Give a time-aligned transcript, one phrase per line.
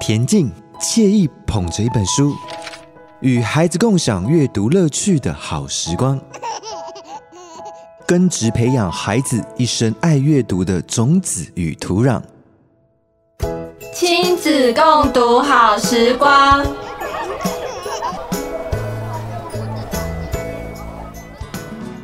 [0.00, 2.34] 恬静惬意，捧着一本书，
[3.20, 6.20] 与孩子共享阅读乐趣的好时光，
[8.06, 12.22] 根植培养孩子一生爱阅读的种子与土壤。
[13.94, 16.64] 亲子共读好时光。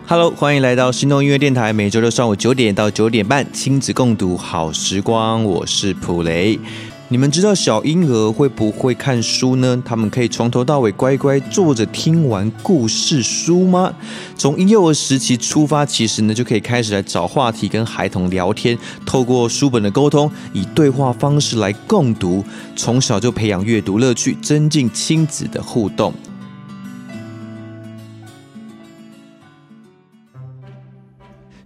[0.09, 5.45] Hello，欢迎来到心动音乐电台，每周六上午九点到九点半，亲子共读好时光。
[5.45, 6.59] 我是普雷。
[7.13, 9.83] 你们知道小婴儿会不会看书呢？
[9.85, 13.93] 他们可以从头到尾乖乖坐着听完故事书吗？
[14.39, 22.43] 从婴幼儿时期出发，其实呢就可以开始来找话题跟孩童聊天，透过书本的沟通，以对话方式来共读，
[22.77, 26.15] 从小就培养阅读乐趣，增进亲子的互动。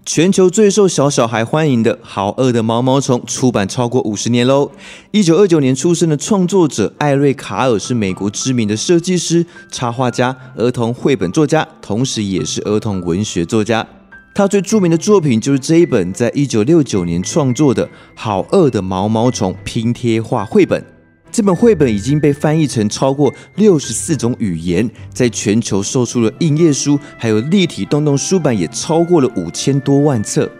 [0.07, 4.71] 全球最受小小孩欢迎的《好饿的毛毛虫》出版超过五十年喽。
[5.11, 13.85] 一九二九年出生的创作者艾瑞卡尔是美国知名的设计师、插画家、儿童绘本作家，同时也是儿童文学作家。
[14.33, 20.96] 他最著名的作品就是这一本，在一九六九年创作的《好饿的毛毛虫》拼贴画绘本。
[21.37, 30.51] 这本绘本已经被翻译成超过六十四种语言，在全球售出了印页书，还有立体动动书版也超过了五千多万册。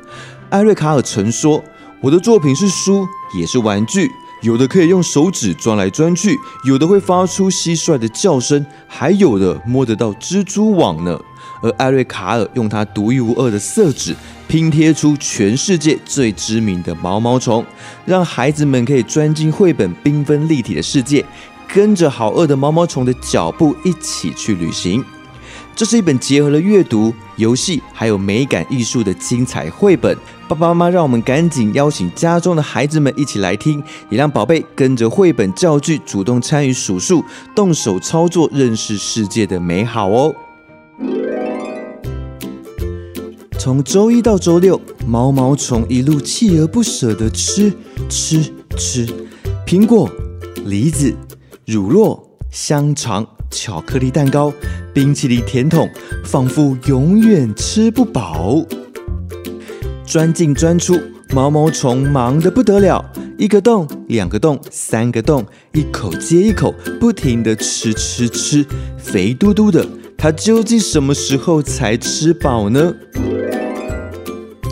[0.51, 1.65] 艾瑞卡尔曾说
[2.03, 4.11] ：“我的作品是书，也是玩具，
[4.43, 11.19] 有的可以用手指钻来钻去，有的会发出蟋蟀的叫声，还有的摸得到蜘蛛网呢。”
[11.61, 14.15] 而艾瑞卡尔用他独一无二的色纸
[14.47, 17.65] 拼贴出全世界最知名的毛毛虫，
[18.05, 21.25] 让孩子们可以钻进绘本缤纷立体的世界，
[21.73, 25.05] 跟着好饿的毛毛虫的脚步一起去旅行。
[25.75, 30.17] 这是一本结合了阅读、游戏还有美感艺术的精彩绘本。
[30.49, 37.23] 爸爸妈妈，让我们赶紧邀请家中的孩子们一起来听，也让宝贝跟着绘本教具主动参与数数、
[37.55, 40.35] 动手操作，认识世界的美好哦。
[43.67, 47.73] 从周一到周六，毛毛虫一路锲而不舍地吃
[48.09, 48.41] 吃
[48.77, 49.05] 吃，
[49.67, 50.09] 苹果、
[50.67, 51.13] 梨子、
[51.65, 52.17] 乳酪、
[52.53, 54.53] 香肠、巧克力蛋糕、
[54.95, 55.91] 冰淇淋甜筒，
[56.25, 58.65] 仿佛永远吃不饱。
[60.07, 60.97] 钻进钻出，
[61.35, 63.05] 毛毛虫忙得不得了，
[63.37, 68.65] 一个洞、两个洞、三个洞，一口接一口，不停地吃吃吃，
[68.97, 69.85] 肥嘟嘟的。
[70.17, 72.95] 它究竟什么时候才吃饱呢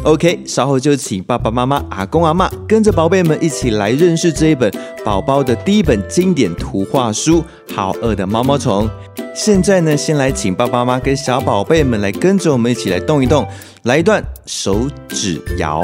[0.05, 4.71] ？OK，稍后就请爸爸妈妈、阿公阿嬷跟着宝贝们一起来认识这一本
[5.05, 7.43] 宝宝的第一本经典图画书
[7.75, 8.87] 《好饿的毛毛虫》。
[9.35, 13.47] 现在呢，先来请爸爸妈妈跟小宝贝们来跟着我们一起来动一动，
[13.85, 15.83] 来一段手指摇。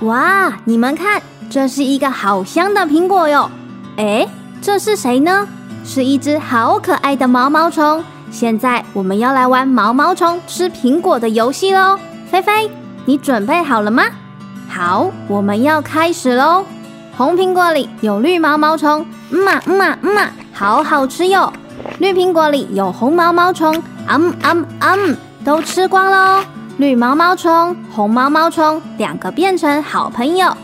[0.00, 1.20] 哇，你们看，
[1.50, 3.50] 这是一个好香的苹果哟！
[3.96, 4.26] 哎，
[4.62, 5.48] 这是谁呢？
[5.84, 8.04] 是一只好可爱的毛毛虫。
[8.30, 11.98] 现在我们要来玩毛毛虫吃苹果的游戏喽，
[12.30, 12.70] 菲菲，
[13.04, 14.04] 你准备好了吗？
[14.68, 16.64] 好，我们要开始喽。
[17.16, 20.22] 红苹果里有绿毛毛虫，嗯嘛嗯嘛嗯嘛，
[20.52, 21.50] 好好吃哟。
[21.98, 26.44] 绿苹果里有红毛毛虫，嗯嗯嗯，都吃光喽。
[26.76, 30.54] 绿毛毛虫、红毛毛虫两个变成好朋友。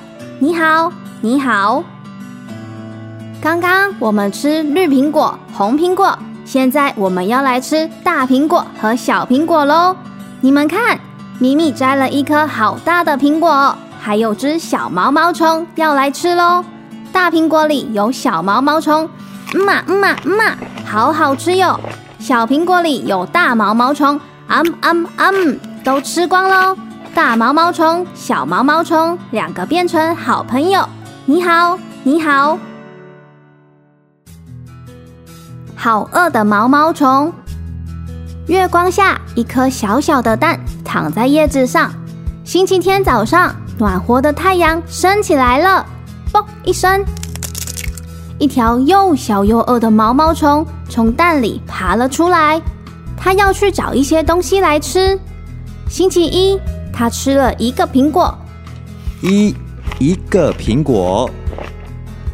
[0.41, 1.83] 你好，你好。
[3.41, 6.19] 刚刚我们吃绿苹果、红苹果。
[6.45, 9.97] 现在我们要来吃大苹果和小苹果喽！
[10.41, 10.99] 你们看，
[11.39, 16.65] 咪咪摘了一颗好大的苹果，还有只小毛毛虫要来吃喽。
[17.13, 19.09] 大苹果里有小毛毛虫，
[19.55, 20.45] 嗯嘛嗯嘛嗯嘛，
[20.85, 21.79] 好好吃哟。
[22.19, 26.77] 小苹果里有大毛毛虫，嗯嗯嗯，都吃光喽。
[27.15, 30.89] 大毛毛虫、小毛毛虫两个变成好朋友。
[31.27, 32.59] 你好，你好。
[35.85, 37.33] 好饿的毛毛虫。
[38.47, 41.93] 月光下，一颗小小的蛋躺在叶子上。
[42.45, 45.85] 星期天早上，暖和的太阳升起来了。
[46.33, 47.05] 嘣一声，
[48.39, 52.63] 一条又小又饿的毛毛虫从蛋里爬了出来。
[53.17, 55.19] 它要去找一些东西来吃。
[55.89, 56.61] 星期一，
[56.93, 58.33] 它吃了一个苹果。
[59.21, 59.53] 一
[59.99, 61.29] 一个苹果。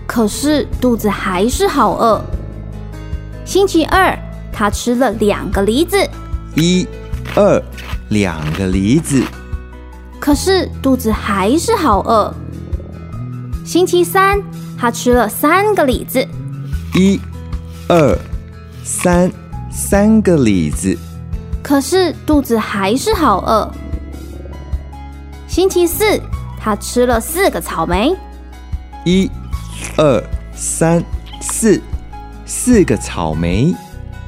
[0.07, 2.23] 可是肚子还是好饿。
[3.49, 4.15] 星期二，
[4.53, 5.97] 他吃了两个梨子，
[6.55, 6.87] 一、
[7.35, 7.63] 二，
[8.11, 9.25] 两个梨子。
[10.21, 12.31] 可是肚子还是好饿。
[13.65, 14.39] 星期三，
[14.77, 16.23] 他吃了三个李子，
[16.95, 17.19] 一、
[17.89, 18.19] 二、
[18.85, 19.33] 三，
[19.73, 20.95] 三个李子。
[21.63, 23.73] 可是肚子还是好饿。
[25.47, 26.05] 星期四，
[26.61, 28.15] 他吃了四个草莓。
[29.07, 29.31] 一、
[29.97, 30.23] 二、
[30.55, 31.03] 三、
[31.41, 31.81] 四，
[32.49, 33.75] 四个草莓。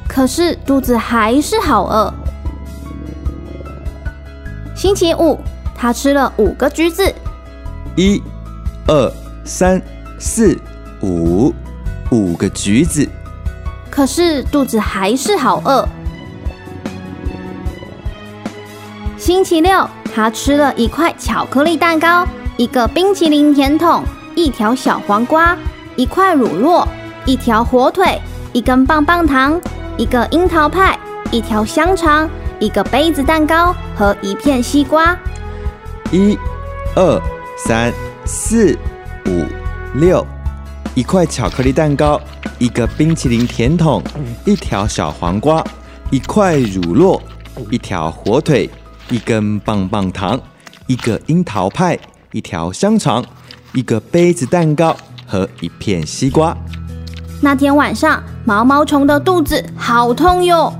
[0.07, 2.13] 可是肚子还是好饿。
[4.75, 5.39] 星期五，
[5.75, 7.11] 他吃了五个橘子。
[7.95, 8.21] 一、
[8.87, 9.11] 二、
[9.43, 9.81] 三、
[10.19, 10.55] 四、
[11.01, 11.51] 五，
[12.11, 13.09] 五个橘子。
[13.89, 15.87] 可是肚子还是好饿。
[19.17, 24.03] 星期六，他吃了一块巧克力蛋糕，一个冰淇淋甜筒，
[24.35, 25.57] 一条小黄瓜，
[25.95, 26.87] 一块乳酪，
[27.25, 28.19] 一条火腿，
[28.51, 29.59] 一根棒棒糖，
[29.95, 30.97] 一个樱桃派，
[31.31, 32.27] 一条香肠，
[32.59, 35.15] 一个杯子蛋糕和一片西瓜。
[36.11, 36.37] 一、
[36.95, 37.21] 二、
[37.57, 37.93] 三、
[38.25, 38.75] 四、
[39.27, 39.45] 五、
[39.99, 40.25] 六，
[40.95, 42.19] 一块巧克力蛋糕，
[42.57, 44.01] 一个冰淇淋甜筒，
[44.45, 45.63] 一条小黄瓜，
[46.09, 47.21] 一块乳酪，
[47.69, 48.69] 一条火腿。
[49.09, 50.39] 一根棒棒糖，
[50.87, 51.99] 一个樱桃派，
[52.31, 53.21] 一条香肠，
[53.73, 54.95] 一个杯子蛋糕
[55.27, 56.55] 和一片西瓜。
[57.41, 60.71] 那天晚上，毛毛虫的肚子好痛哟。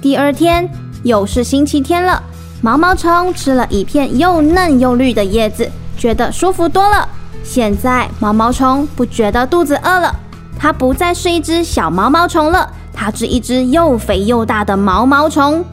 [0.00, 0.70] 第二天
[1.02, 2.22] 又是星期天了，
[2.62, 5.68] 毛毛虫吃了一片又嫩又绿的叶子，
[5.98, 7.08] 觉得舒服多了。
[7.42, 10.14] 现在毛毛虫不觉得肚子饿了，
[10.56, 15.64] 它不再是一只小毛毛虫了，它是一只又肥又大的毛毛虫。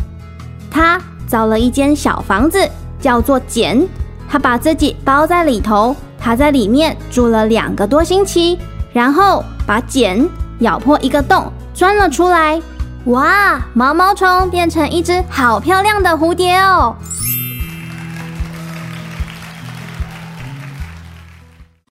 [0.70, 1.00] 它。
[1.26, 2.60] 造了一间小房子，
[3.02, 3.88] 叫做茧。
[4.30, 8.60] 它把自己包在里头，它在里面住了两个多星期，
[8.92, 10.28] 然后把茧
[10.60, 12.62] 咬破一个洞，钻了出来。
[13.06, 16.96] 哇，毛毛虫变成一只好漂亮的蝴蝶哦！